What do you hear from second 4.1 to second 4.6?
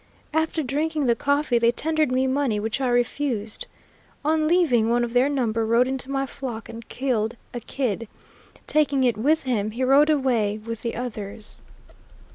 On